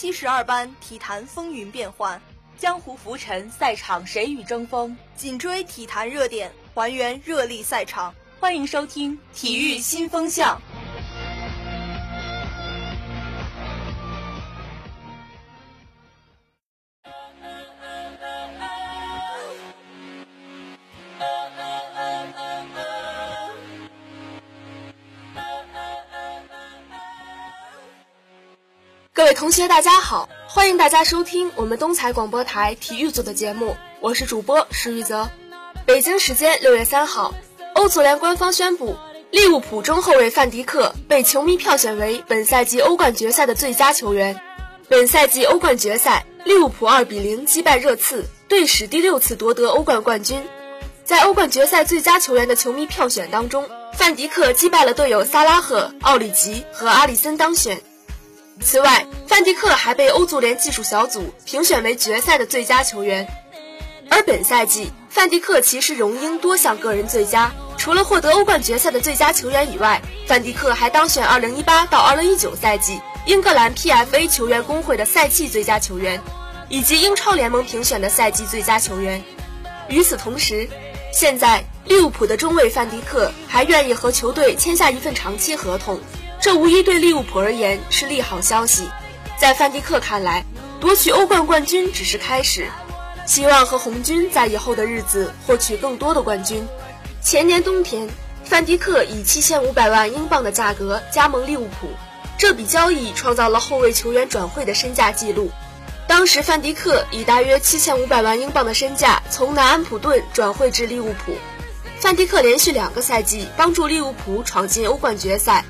[0.00, 2.18] 七十二班，体坛风云变幻，
[2.56, 4.96] 江湖浮沉，赛场谁与争锋？
[5.14, 8.14] 紧追体坛热点，还原热力赛场。
[8.40, 10.56] 欢迎收听《体育新风向》。
[29.20, 35.28] 各位同学，大家好，欢迎大家收听我们东财广播台体育组的节目，我是主播石玉泽。
[35.84, 37.34] 北京时间六月三号，
[37.74, 38.96] 欧足联官方宣布，
[39.30, 44.40] 利物浦中后卫范迪克被球迷票选为本赛季欧冠决赛的最佳球员。
[44.88, 50.42] 本赛季欧冠决赛，利物浦二比零击败热刺，队史第六次夺得欧冠冠军。
[51.04, 57.82] 在欧冠决赛最佳球员的球迷票选当中，范迪克击败了队友萨拉赫、奥里吉和阿里森当选。
[58.62, 63.26] 此外，范迪克还被欧足联技术小组评选为决赛的最佳球员。
[64.10, 76.20] 而本赛季，范迪克其实荣膺多项个人最佳，除了获得欧冠决赛的最佳球员以外，范迪克还当选2018到2019赛季英格兰 PFA 球员工会的赛季最佳球员，
[76.68, 79.22] 以及英超联盟评选的赛季最佳球员。
[79.88, 80.68] 与此同时，
[81.12, 85.98] 现在利物浦的中卫范迪克还愿意和球队签下一份长期合同。
[86.40, 88.88] 这无疑对利物浦而言是利好消息。
[89.38, 90.42] 在范迪克看来，
[90.80, 92.66] 夺取欧冠冠军只是开始，
[93.26, 96.66] 希望和红军在以后的日子获取更多的冠军。
[97.22, 98.08] 前年冬天，
[98.42, 101.88] 范迪克以七千五百万英镑的价格加盟利物浦，
[102.38, 105.50] 这笔交易创造了后卫球员转会的身价纪录。
[106.06, 111.34] 当时，范迪克以大约七千五百万英镑的身价从南安普顿转会至利物浦。
[111.98, 115.66] 范迪克连续两个赛季帮助利物浦闯进欧冠决赛。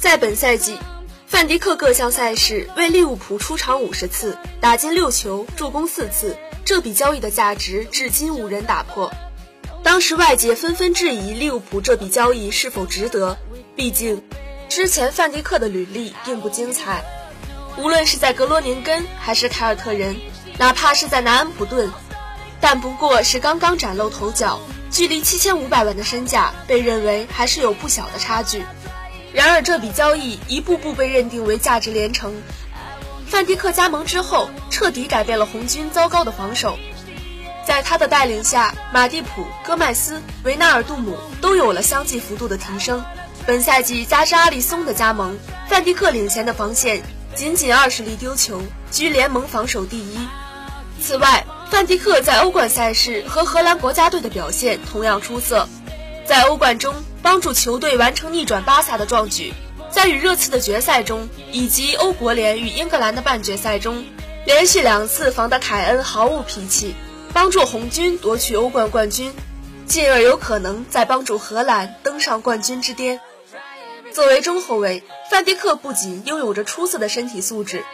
[0.00, 0.78] 在本赛季，
[1.26, 6.38] 范迪克各项赛事为利物浦出场五十次，打进六球，助攻四次。
[6.64, 9.12] 这笔交易的价值至今无人打破。
[9.82, 13.36] 当时外界纷纷质疑利物浦这笔交易是否值得，
[13.76, 14.22] 毕竟
[14.70, 17.04] 之前范迪克的履历并不精彩，
[17.76, 20.16] 无论是在格罗宁根还是凯尔特人，
[20.56, 21.92] 哪怕是在南安普顿，
[22.58, 28.62] 但不过是刚刚崭露头角，距离七千五百万的身价被认为还是有不小的差距。
[29.32, 32.34] 然而，这笔交易一步步被认定为价值连城。
[33.26, 36.76] 范迪克加盟之后，彻底改变了红军糟糕的防守。
[37.64, 43.04] 在他的带领下，马蒂普、戈麦斯、维纳尔杜姆都有了相继幅度的提升。
[43.46, 45.38] 本赛季加之阿里松的加盟，
[45.68, 47.00] 范迪克领衔的防线
[47.34, 50.18] 仅仅二十粒丢球，居联盟防守第一。
[51.00, 55.68] 此外，范迪克在欧冠赛事和荷兰国家队的表现同样出色，
[56.30, 56.94] 在欧冠中。
[57.24, 59.52] 帮助球队完成逆转巴萨的壮举，
[59.90, 64.04] 在与热刺的决赛中，以及欧国联与英格兰的半决赛中，
[64.46, 66.94] 连续两次防得凯恩毫无脾气，
[67.34, 69.34] 帮助红军夺取欧冠冠军，
[69.86, 73.20] 进而有可能再帮助荷兰登上冠军之巅。
[74.14, 77.84] 作为中后卫，范迪克不仅拥有着出色的身体素质，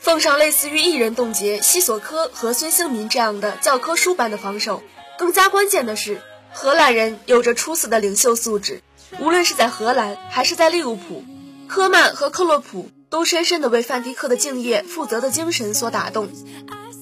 [0.00, 4.82] 奉上类似于一人冻结西索科和孙兴民这样的教科书般的防守，
[5.16, 6.20] 更加关键的是。
[6.58, 8.80] 荷兰人有着出色的领袖素质，
[9.20, 11.22] 无论是在荷兰还是在利物浦，
[11.68, 16.30] 科曼和克洛普都深深地为范迪克的敬业、负责的精神所打动。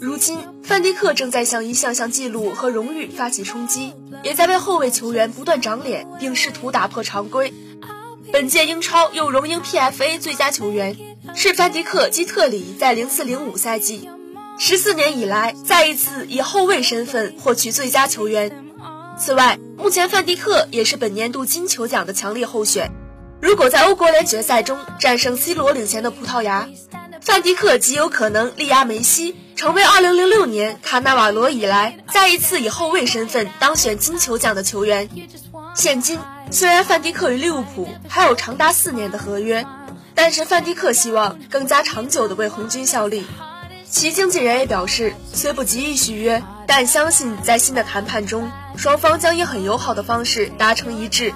[0.01, 3.95] 如今，范迪克正在向一项项纪录和荣誉发起冲击，
[4.25, 7.55] 也在为后卫球员不断长脸，并试图打破常规。
[8.33, 10.97] 本届英超又荣膺 PFA 最佳球员，
[11.37, 14.11] 是范迪克基特里在零四零五赛季
[14.59, 18.65] 十四年以来再一次以后卫身份获取最佳球员。
[19.17, 22.91] 此外，目前范迪克也是本年度金球奖的强烈候选。
[23.41, 26.69] 如果在欧国联决赛中战胜 C 罗领衔的葡萄牙，
[27.21, 35.09] 范迪克极有可能力压梅西，成为2006年卡纳瓦罗以来再一次以后卫身份当选金球奖的球员。
[35.75, 36.19] 现今，
[36.51, 39.65] 虽然范迪克与利物浦还有长达四年的合约，
[40.15, 43.25] 但是范迪克希望更加长久地为红军效力。
[43.89, 46.43] 其经纪人也表示，虽不急于续约，
[46.77, 51.33] 但相信在新的谈判中，双方将以很友好的方式达成一致。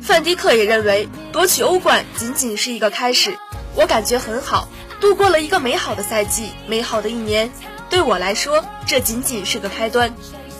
[0.00, 3.36] 范迪克也认为，夺取欧冠仅仅是一个开始，
[3.74, 4.68] 我感觉很好，
[5.00, 7.50] 度过了一个美好的赛季，美好的一年。
[7.88, 10.14] 对我来说，这仅仅是个开端。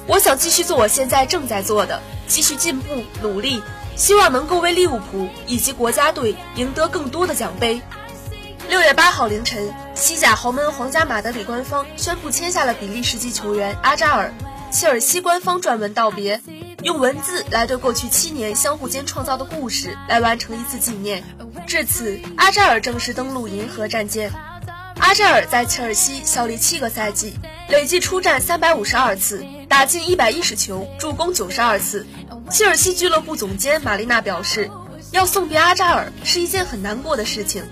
[0.08, 3.62] 我想继续做我现在正在做的，继续进步努力，
[3.94, 7.80] 希望能够为利物浦以及国家队赢得更多的奖杯。
[8.70, 14.32] 六月八号凌晨，西甲豪门皇家马德里官方宣布签下了比利时籍球员阿扎尔。
[14.70, 16.40] 切尔西官方撰文道别，
[16.84, 21.24] 用文字来对过去七年相互间创造的故事来完成一次纪念。
[21.66, 24.30] 至此，阿扎尔正式登陆银河战舰。
[25.00, 27.34] 阿扎尔在切尔西效力七个赛季，
[27.68, 32.06] 累计出战三百五十二次，打进一百一十球，助攻九十二次。
[32.48, 34.70] 切尔西俱乐部总监马丽娜表示，
[35.10, 37.64] 要送别阿扎尔是一件很难过的事情。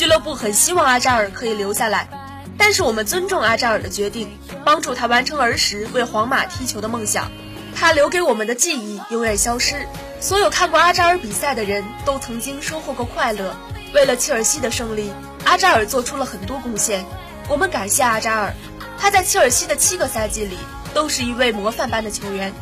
[0.00, 2.08] 俱乐部很希望阿扎尔可以留下来，
[2.56, 4.30] 但是我们尊重阿扎尔的决定，
[4.64, 7.30] 帮助他完成儿时为皇马踢球的梦想。
[7.76, 9.86] 他留给我们的记忆永远消失。
[10.18, 13.54] 所有看过阿扎尔比赛的人都曾经收获过快乐。
[13.92, 15.12] 为了切尔西的胜利，
[15.44, 17.04] 阿扎尔做出了很多贡献。
[17.46, 18.54] 我们感谢阿扎尔，
[18.98, 20.56] 他在切尔西的七个赛季里
[20.94, 22.54] 都是一位模范般的球员。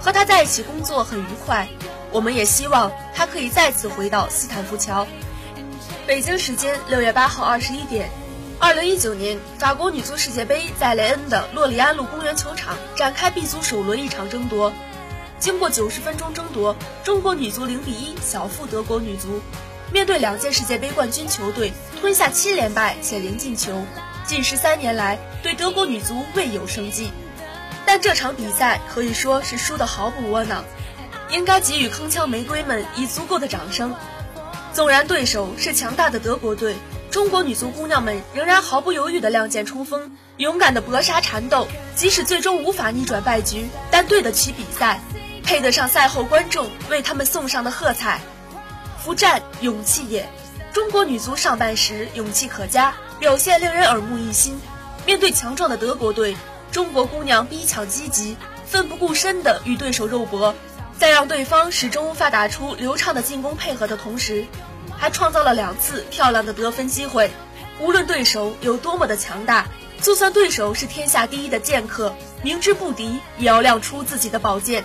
[0.00, 1.66] 和他在一起工作很愉快。
[2.12, 5.04] 我们也希望他可以再次回到斯坦福桥。
[6.06, 8.08] 北京时间六月八号二十一点，
[8.60, 14.72] 二零一九年法国女足世界杯在雷恩的洛里安路公园球场展开 B 组首轮一场争夺。
[15.40, 19.40] 经过九十分钟争夺，中国女足零比一小负德国女足。
[19.92, 23.84] 面对两届世界杯冠军球队，吞下七连败且零进球，
[24.24, 27.10] 近十三年来对德国女足未有胜绩。
[27.84, 30.64] 但这场比赛可以说是输得毫不窝囊，
[31.30, 33.92] 应该给予铿锵玫瑰们以足够的掌声。
[34.76, 36.76] 纵然对手是强大的德国队，
[37.10, 41.66] 中国女足姑娘们仍然毫不犹豫地亮剑冲锋，勇敢地搏杀缠斗。
[41.94, 45.00] 即使最终无法逆转败局，但对得起比赛。
[45.42, 48.20] 配得上赛后观众为他们送上的喝彩，
[49.02, 50.28] 夫战勇气也。
[50.74, 54.60] 中国女足上半时勇气可嘉，表现令人耳目一新。
[55.06, 56.36] 面对强壮的德国队，
[56.70, 58.36] 中国姑娘逼抢积极，
[58.66, 60.54] 奋不顾身地与对手肉搏，
[60.98, 64.46] 在让对方始终无法打出流畅的进攻配合的同时，
[64.96, 67.30] 还创造了两次漂亮的得分机会。
[67.78, 69.66] 无论对手有多么的强大，
[70.00, 74.84] 就算对手是天下第一的剑客，明知不敌也要亮出自己的宝剑。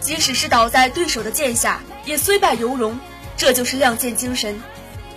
[0.00, 2.96] 即使是倒在对手的剑下，也虽败犹荣，
[3.36, 4.62] 这就是亮剑精神。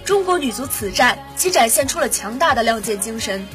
[0.03, 3.47] 中国女足此战即展现出了强大的亮剑精神。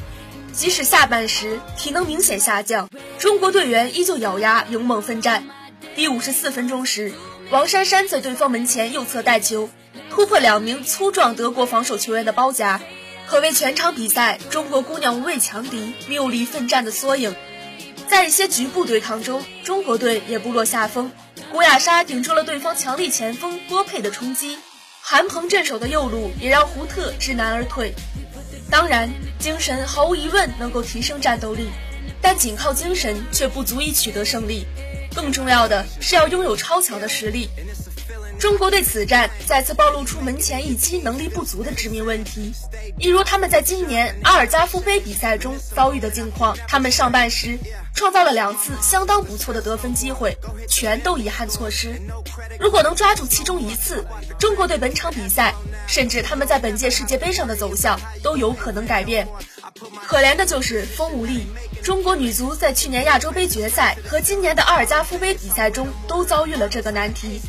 [0.53, 5.45] 即使下半时体能明显下降，中国队员依旧咬牙勇猛奋战。
[5.95, 7.13] 第五十四分钟时，
[7.51, 9.69] 王珊珊在对方门前右侧带球，
[10.09, 12.81] 突破两名粗壮德国防守球员的包夹，
[13.27, 17.35] 可谓全场比赛中国姑娘无畏强敌、没力奋战的缩影。
[18.07, 21.11] 在一些局部对抗中，中国队也不落下风。
[21.51, 24.57] 郭亚莎顶住了对方强力前锋郭佩的冲击，
[24.99, 27.93] 韩鹏镇守的右路也让胡特知难而退。
[28.67, 31.69] 当然，精神毫无疑问能够提升战斗力，
[32.19, 34.65] 但仅靠精神却不足以取得胜利。
[35.13, 37.49] 更重要的是要拥有超强的实力。
[38.39, 42.51] 中国队此战再次暴露出门前一击能力不足的致命问题，
[42.97, 46.57] 一如他们在今年阿尔加夫杯比赛中遭遇的境况。
[46.67, 47.57] 他们上半时
[47.95, 50.35] 创造了两次相当不错的得分机会，
[50.67, 52.01] 全都遗憾错失。
[52.59, 54.03] 如果能抓住其中一次，
[54.39, 55.53] 中国队本场比赛，
[55.87, 59.25] 甚至他们在本届世界杯上的走向都有可能改变。
[60.07, 61.45] 可怜的就是风无力。
[61.83, 67.41] 中国女足在去年亚洲杯决赛和今年的阿尔加夫杯比赛中都遭遇了这个难题。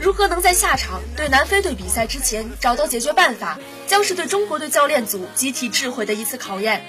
[0.00, 6.84] 如何能在下场对南非队比赛之前找到解决办法，将是对中国队教练组集体智慧的一次考验。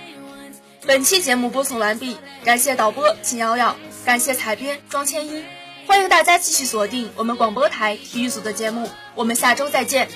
[0.85, 3.75] 本期节目播送完毕，感谢导播秦瑶瑶，
[4.05, 5.43] 感谢采编庄千一，
[5.87, 10.09] 欢迎大家继续锁定我们广播台体育组的节目，我们下周再见。